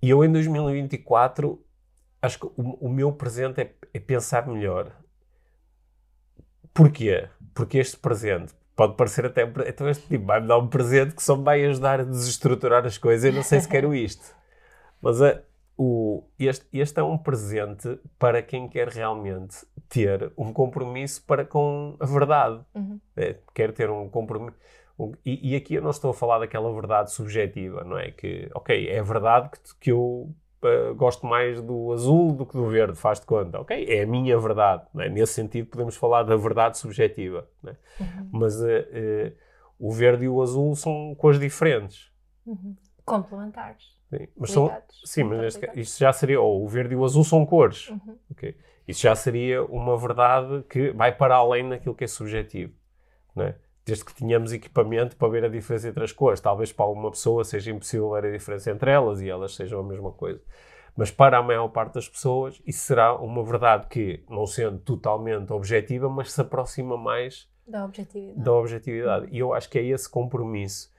[0.02, 1.64] e eu em 2024
[2.22, 4.96] acho que o, o meu presente é, é, pensar melhor.
[6.74, 7.28] Porquê?
[7.54, 9.44] Porque este presente pode parecer até.
[9.68, 12.98] Então este tipo vai-me dar um presente que só me vai ajudar a desestruturar as
[12.98, 13.26] coisas.
[13.26, 14.36] Eu não sei se quero isto.
[15.02, 15.42] Mas a,
[15.82, 21.96] o, este, este é um presente para quem quer realmente ter um compromisso para com
[22.02, 22.60] a verdade.
[22.76, 23.00] Uhum.
[23.16, 24.58] É, quer ter um compromisso.
[25.00, 28.12] Um, e, e, aqui eu não estou a falar daquela verdade subjetiva, não é?
[28.12, 30.30] Que, ok, é verdade que, que eu
[30.62, 33.62] uh, gosto mais do azul do que do verde, faz de conta.
[33.62, 34.84] Ok, é a minha verdade.
[34.98, 35.08] É?
[35.08, 37.48] Nesse sentido, podemos falar da verdade subjetiva.
[37.66, 37.70] É?
[38.02, 38.30] Uhum.
[38.34, 39.34] Mas uh, uh,
[39.80, 42.12] o verde e o azul são cores diferentes.
[42.46, 42.76] Uhum.
[43.06, 43.98] Complementares.
[44.10, 47.24] Sim, mas, são, sim, mas este, isto já seria, ou o verde e o azul
[47.24, 47.90] são cores.
[47.90, 48.18] Uhum.
[48.32, 48.56] Okay.
[48.88, 52.74] Isso já seria uma verdade que vai para além daquilo que é subjetivo.
[53.36, 53.56] Né?
[53.86, 56.40] Desde que tenhamos equipamento para ver a diferença entre as cores.
[56.40, 59.84] Talvez para alguma pessoa seja impossível ver a diferença entre elas e elas sejam a
[59.84, 60.42] mesma coisa.
[60.98, 65.54] Mas para a maior parte das pessoas, isso será uma verdade que, não sendo totalmente
[65.54, 68.44] objetiva, mas se aproxima mais da objetividade.
[68.44, 69.28] Da objetividade.
[69.30, 70.92] E eu acho que é esse compromisso.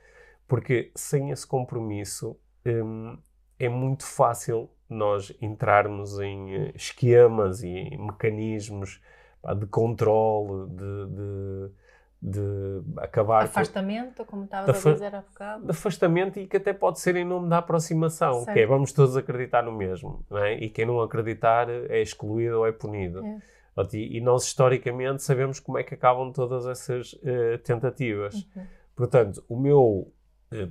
[0.47, 3.17] Porque sem esse compromisso, hum,
[3.59, 9.01] é muito fácil nós entrarmos em eh, esquemas e em mecanismos
[9.41, 11.71] pá, de controle, de, de,
[12.21, 14.25] de acabar afastamento, com...
[14.25, 15.65] como estavas a dizer há bocado.
[15.65, 18.53] De afastamento e que até pode ser em nome da aproximação, certo.
[18.53, 20.55] que é vamos todos acreditar no mesmo, não é?
[20.55, 23.23] e quem não acreditar é excluído ou é punido.
[23.25, 23.39] É.
[23.93, 28.35] E, e nós historicamente sabemos como é que acabam todas essas uh, tentativas.
[28.55, 28.65] Uhum.
[28.95, 30.11] Portanto, o meu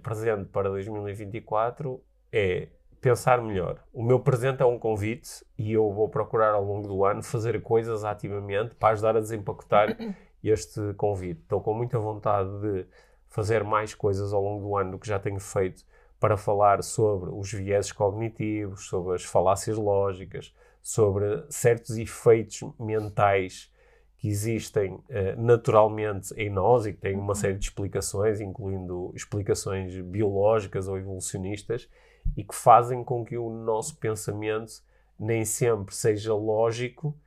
[0.03, 2.69] presente para 2024 é
[3.01, 3.83] pensar melhor.
[3.93, 7.61] O meu presente é um convite e eu vou procurar ao longo do ano fazer
[7.63, 9.97] coisas ativamente para ajudar a desempacotar
[10.45, 11.41] este convite.
[11.41, 12.87] Estou com muita vontade de
[13.29, 15.85] fazer mais coisas ao longo do ano do que já tenho feito
[16.19, 23.70] para falar sobre os vieses cognitivos, sobre as falácias lógicas, sobre certos efeitos mentais
[24.21, 25.03] que existem uh,
[25.39, 27.35] naturalmente em nós e que têm uma uhum.
[27.35, 31.89] série de explicações, incluindo explicações biológicas ou evolucionistas,
[32.37, 34.73] e que fazem com que o nosso pensamento
[35.19, 37.19] nem sempre seja lógico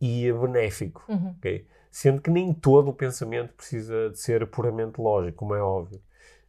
[0.00, 1.04] e benéfico.
[1.08, 1.34] Uhum.
[1.38, 1.66] Okay?
[1.90, 6.00] Sendo que nem todo o pensamento precisa de ser puramente lógico, como é óbvio.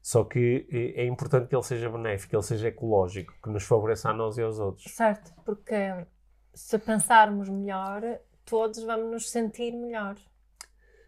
[0.03, 4.11] Só que é importante que ele seja benéfico, que ele seja ecológico, que nos favoreça
[4.11, 4.93] a nós e aos outros.
[4.93, 6.05] Certo, porque
[6.53, 8.03] se pensarmos melhor,
[8.49, 10.15] todos vamos nos sentir melhor.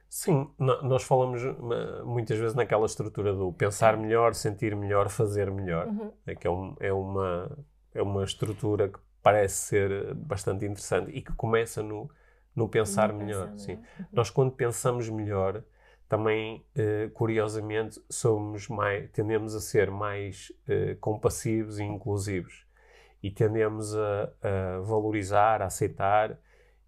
[0.10, 1.41] Sim, nós falamos
[2.04, 5.88] muitas vezes naquela estrutura do pensar melhor, sentir melhor, fazer melhor.
[5.88, 6.12] Uhum.
[6.27, 11.21] É que é, um, é, uma, é uma estrutura que parece ser bastante interessante e
[11.21, 12.10] que começa no,
[12.54, 13.54] no pensar melhor.
[13.58, 13.75] Sim.
[13.75, 14.06] Uhum.
[14.12, 15.63] Nós, quando pensamos melhor,
[16.10, 22.65] também, eh, curiosamente, somos mais, tendemos a ser mais eh, compassivos e inclusivos.
[23.23, 26.38] E tendemos a, a valorizar, a aceitar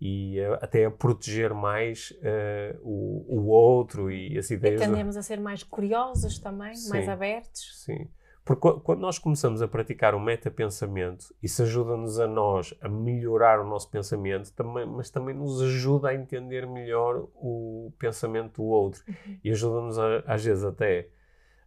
[0.05, 4.81] e até a proteger mais uh, o, o, outro e as ideias.
[4.81, 7.85] E tendemos a ser mais curiosos também, sim, mais abertos.
[7.85, 8.09] Sim.
[8.43, 13.63] Porque quando nós começamos a praticar o metapensamento, isso ajuda-nos a nós a melhorar o
[13.65, 19.01] nosso pensamento, também, mas também nos ajuda a entender melhor o pensamento do outro.
[19.07, 19.37] Uhum.
[19.41, 21.07] E ajuda-nos, às vezes, até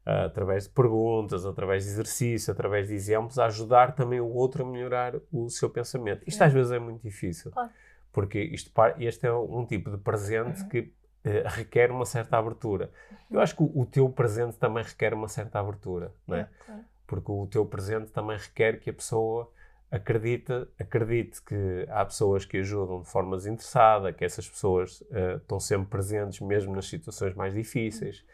[0.04, 4.70] através de perguntas, através de exercício, através de exemplos, a ajudar também o outro a
[4.70, 6.22] melhorar o seu pensamento.
[6.26, 7.50] Isto às vezes é muito difícil.
[7.50, 7.70] Claro.
[8.16, 10.68] Porque isto, este é um tipo de presente uhum.
[10.70, 12.90] que uh, requer uma certa abertura.
[13.30, 16.48] Eu acho que o, o, teu presente também requer uma certa abertura, não é?
[16.64, 16.80] claro.
[17.06, 19.52] Porque o teu presente também requer que a pessoa
[19.90, 20.50] acredite,
[20.80, 25.88] acredite que há pessoas que ajudam de forma desinteressada, que essas pessoas uh, estão sempre
[25.88, 28.24] presentes mesmo nas situações mais difíceis.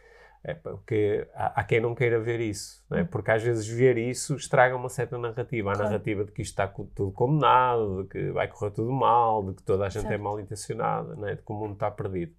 [0.45, 3.03] É porque há, há, quem não queira ver isso, é?
[3.03, 3.07] Hum.
[3.07, 5.71] porque às vezes ver isso estraga uma certa narrativa.
[5.71, 5.89] A claro.
[5.89, 9.63] narrativa de que isto está tudo condenado, de que vai correr tudo mal, de que
[9.63, 10.21] toda a gente é certo.
[10.21, 11.37] é mal intencionada, é?
[11.37, 12.35] de que o mundo está perdido.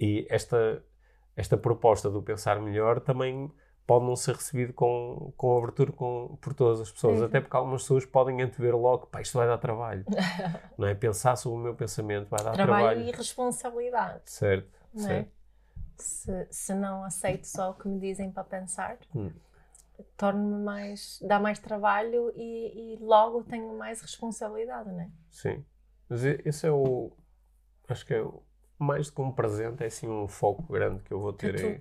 [0.00, 0.82] E esta,
[1.36, 3.50] esta proposta do pensar melhor também
[3.86, 7.82] pode não ser recebido com, com abertura com, por todas as pessoas, até porque algumas
[7.82, 10.04] pessoas podem antever logo, pá, isto vai dar trabalho.
[10.78, 10.94] não é?
[10.94, 12.86] Pensar sobre o meu pensamento vai dar trabalho.
[12.86, 14.22] Trabalho e responsabilidade.
[14.26, 14.98] Certo, é?
[14.98, 15.39] certo.
[16.00, 19.30] Se, se não aceito só o que me dizem para pensar, hum.
[20.16, 21.20] torno-me mais.
[21.22, 25.10] dá mais trabalho e, e, logo tenho mais responsabilidade, não é?
[25.30, 25.64] Sim.
[26.08, 27.12] Mas esse é o.
[27.88, 28.42] Acho que é o,
[28.80, 31.78] mais do que um presente, é assim um foco grande que eu vou ter, em,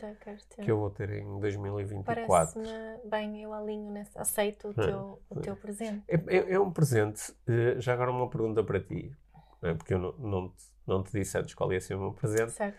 [0.62, 2.26] que eu vou ter em 2024.
[2.26, 6.04] Parece-me bem, eu alinho nesse, aceito o, teu, o teu presente.
[6.10, 7.34] É, é, é, um presente.
[7.48, 9.16] Eh, já agora uma pergunta para ti,
[9.62, 9.74] é?
[9.74, 12.52] porque eu não, não, te, não te disse antes qual ia ser o meu presente.
[12.52, 12.78] Certo.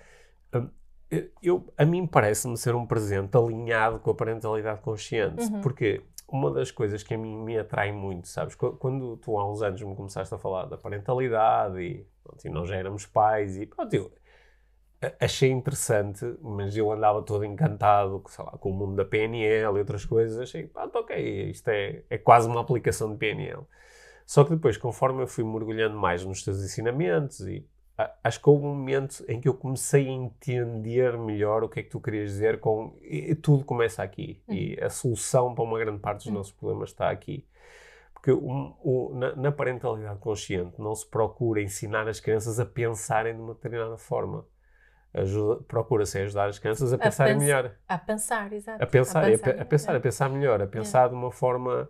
[0.55, 0.71] Hum,
[1.43, 5.61] eu, a mim parece-me ser um presente alinhado com a parentalidade consciente, uhum.
[5.61, 9.63] porque uma das coisas que a mim me atrai muito, sabes, quando tu há uns
[9.63, 13.67] anos me começaste a falar da parentalidade e, pronto, e nós já éramos pais e
[13.67, 14.13] pronto, eu
[15.19, 20.05] achei interessante, mas eu andava todo encantado lá, com o mundo da PNL e outras
[20.05, 23.67] coisas, achei, pronto, ok, isto é, é quase uma aplicação de PNL.
[24.27, 27.67] Só que depois, conforme eu fui mergulhando mais nos teus ensinamentos e
[28.23, 31.83] acho que houve um momento em que eu comecei a entender melhor o que é
[31.83, 34.43] que tu querias dizer com e tudo começa aqui.
[34.49, 34.55] Uhum.
[34.55, 36.35] e a solução para uma grande parte dos uhum.
[36.35, 37.47] nossos problemas está aqui.
[38.13, 43.35] Porque um, um, na, na, parentalidade consciente não se procura ensinar as crianças a pensarem
[43.35, 44.45] de uma determinada forma.
[45.67, 47.75] Procura-se ajudar as crianças a, a pensarem melhor.
[47.89, 48.83] a pensar, exato.
[48.83, 51.89] A pensar, a pensar, a, a pensar, a pensar melhor a pensar de uma forma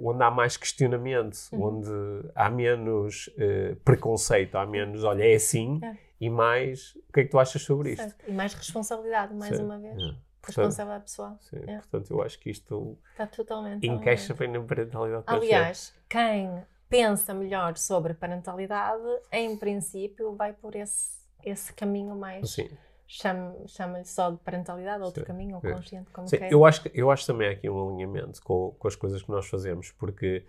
[0.00, 1.78] onde há mais questionamento, uhum.
[1.78, 5.96] onde há menos uh, preconceito, há menos, olha, é assim, é.
[6.20, 8.10] e mais, o que é que tu achas sobre certo.
[8.10, 8.30] isto?
[8.30, 10.00] E mais responsabilidade, mais uma vez.
[10.00, 10.14] É.
[10.44, 11.38] Responsabilidade pessoal.
[11.40, 11.76] Sim, é.
[11.76, 16.50] portanto, eu acho que isto Está totalmente encaixa bem na parentalidade Aliás, quem
[16.88, 22.50] pensa melhor sobre parentalidade, em princípio, vai por esse, esse caminho mais.
[22.50, 22.68] Sim
[23.06, 25.26] chama-lhe só de parentalidade, outro Sim.
[25.26, 26.38] caminho, ou consciente, como Sim.
[26.50, 29.90] Eu acho, eu acho também aqui um alinhamento com, com as coisas que nós fazemos,
[29.92, 30.44] porque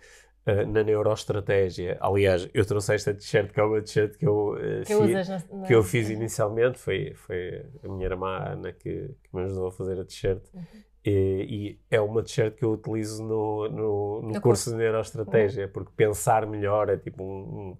[0.46, 4.84] uh, na neuroestratégia, aliás, eu trouxe esta t-shirt, que é uma t-shirt que eu, uh,
[4.84, 9.36] que, fi, na, que eu fiz inicialmente, foi, foi a minha irmã Ana que, que
[9.36, 10.42] me ajudou a fazer a t-shirt.
[10.54, 10.62] Uhum.
[11.06, 15.66] E, e, é uma t-shirt que eu utilizo no, no, no, no curso, de neuroestratégia,
[15.66, 15.72] uhum.
[15.72, 17.78] porque pensar melhor é tipo um, um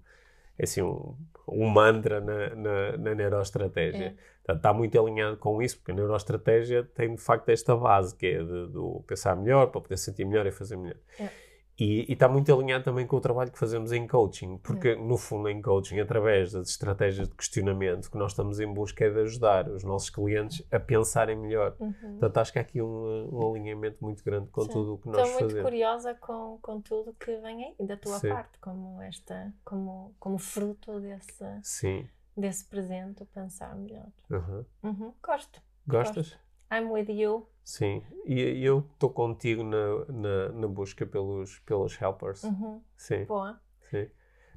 [0.57, 1.15] é assim, um,
[1.47, 4.15] um mantra na, na, na neuroestratégia.
[4.17, 4.34] É.
[4.45, 8.27] Portanto, está muito alinhado com isso, porque a neuroestratégia tem de facto esta base, que
[8.27, 10.97] é de, de pensar melhor, para poder sentir melhor e fazer melhor.
[11.19, 11.29] É.
[11.77, 14.95] E, e, está muito alinhado também com o trabalho que fazemos em coaching, porque é.
[14.95, 19.09] no fundo em coaching, através das estratégias de questionamento que nós estamos em busca é
[19.09, 21.75] de ajudar os nossos clientes a pensarem melhor.
[21.79, 21.93] Uhum.
[22.11, 24.71] Portanto, acho que há aqui um, um alinhamento muito grande com Sim.
[24.71, 25.41] tudo o que nós fazemos.
[25.41, 28.29] Estou muito curiosa com, com tudo que vem aí da tua Sim.
[28.29, 32.07] parte, como esta, como, como fruto desse, Sim.
[32.35, 34.07] Desse presente, pensar melhor.
[34.29, 34.65] Uhum.
[34.83, 35.13] Uhum.
[35.21, 35.61] Gosto.
[35.87, 36.29] Gostas?
[36.29, 36.45] Gosto.
[36.71, 37.47] I'm with you.
[37.63, 42.43] Sim, e eu estou contigo na, na, na, busca pelos, pelos helpers.
[42.43, 42.81] Uhum.
[42.95, 43.25] Sim.
[43.25, 43.59] Boa.
[43.89, 44.09] Sim.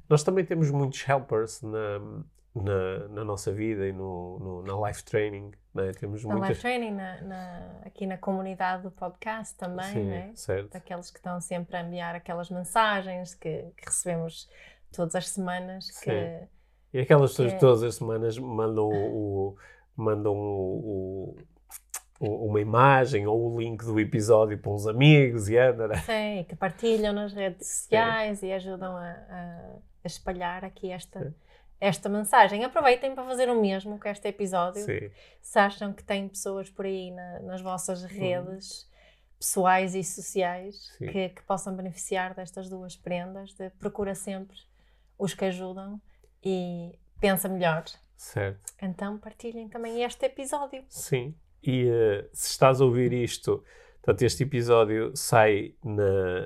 [0.07, 1.99] Nós também temos muitos helpers na,
[2.53, 5.51] na, na nossa vida e no, no na life training.
[5.73, 5.91] Né?
[5.93, 6.49] Temos na muitas...
[6.49, 10.31] life training, na, na, aqui na comunidade do podcast também, Sim, né?
[10.35, 10.71] certo.
[10.71, 14.49] daqueles que estão sempre a enviar aquelas mensagens que, que recebemos
[14.91, 15.89] todas as semanas.
[15.91, 16.47] Que, Sim.
[16.93, 19.55] E aquelas pessoas que é- todas as semanas mandam, o,
[19.95, 21.35] mandam o,
[22.19, 25.87] o- uma imagem ou o link do episódio para uns amigos e anda.
[25.87, 25.95] né?
[25.97, 31.33] Sim, que partilham nas redes sociais e ajudam a, a- a espalhar aqui esta,
[31.79, 32.63] esta mensagem.
[32.63, 34.81] Aproveitem para fazer o mesmo com este episódio.
[34.83, 35.11] Sim,
[35.41, 38.89] Se acham que têm pessoas por aí na- nas vossas redes
[39.37, 44.57] pessoais e sociais que, que possam beneficiar destas duas prendas, de procura sempre
[45.17, 46.01] os que ajudam
[46.43, 47.83] e pensa melhor.
[48.15, 48.73] certo.
[48.81, 50.83] Então partilhem também este episódio.
[50.89, 51.35] Sim.
[51.63, 53.63] E eh, se estás a ouvir isto,
[54.01, 56.03] portanto, este episódio sai na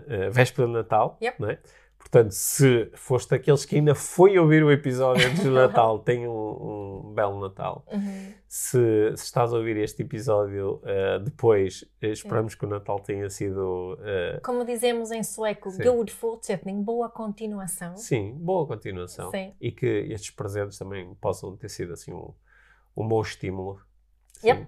[0.07, 1.41] eh, véspera de Natal, Yep.
[1.41, 1.59] não é?
[2.03, 7.05] Portanto, se foste daqueles que ainda foi ouvir o episódio antes do Natal, tenha um,
[7.07, 7.83] um belo Natal.
[7.91, 8.33] Uhum.
[8.47, 13.27] Se, se estás a ouvir este episódio eh, depois, eh, esperamos que o Natal tenha
[13.31, 13.97] sido.
[14.03, 17.97] eh, Como dizemos em sueco, good fortsättning, boa continuação.
[17.97, 19.31] sim, boa continuação.
[19.31, 19.53] Sim.
[19.59, 22.31] E que estes presentes também possam ter sido assim um,
[22.95, 23.79] um bom estímulo.
[24.33, 24.49] Sim.
[24.49, 24.67] Yep.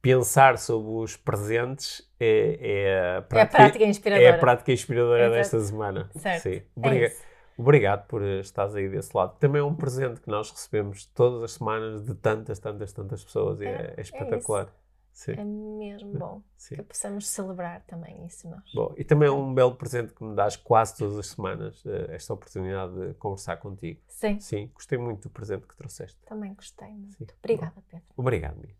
[0.00, 4.34] Pensar sobre os presentes é, é, a É a prática, prática é inspiradora.
[4.34, 5.34] a prática inspiradora Exato.
[5.36, 6.10] desta semana.
[6.16, 6.42] Certo.
[6.42, 6.56] Sim.
[6.56, 7.12] É Obriga-.
[7.56, 9.36] Obrigado por estares aí desse lado.
[9.38, 13.60] Também é um presente que nós recebemos todas as semanas de tantas, tantas, tantas pessoas
[13.60, 14.72] e É, é, é espetacular.
[15.12, 16.76] Sim, É mesmo bom sim.
[16.76, 18.62] que possamos celebrar também isso nós.
[18.72, 22.14] Bom, e também é um belo presente que me dás quase todas as semanas, eh,
[22.14, 24.00] esta oportunidade de conversar contigo.
[24.06, 26.16] Sim, Sim, gostei muito do presente que trouxeste.
[26.24, 27.16] também gostei muito.
[27.18, 27.26] Sim.
[27.42, 28.06] Obrigada, Pedro.
[28.16, 28.76] Obrigado, Mia.